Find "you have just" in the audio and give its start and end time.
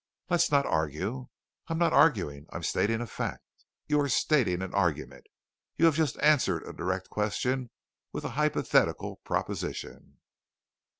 5.77-6.17